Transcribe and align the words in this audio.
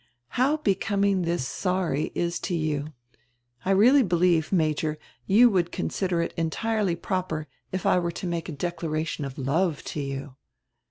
"How 0.29 0.57
becoming 0.57 1.21
this 1.21 1.47
'sorry' 1.47 2.11
is 2.15 2.39
to 2.49 2.55
you! 2.55 2.87
I 3.63 3.69
really 3.69 4.01
believe, 4.01 4.51
Major, 4.51 4.97
you 5.27 5.47
would 5.51 5.71
consider 5.71 6.23
it 6.23 6.33
entirely 6.35 6.95
proper, 6.95 7.47
if 7.71 7.85
I 7.85 7.99
were 7.99 8.11
to 8.13 8.25
make 8.25 8.49
a 8.49 8.53
declaration 8.53 9.25
of 9.25 9.37
love 9.37 9.83
to 9.93 9.99
you." 9.99 10.37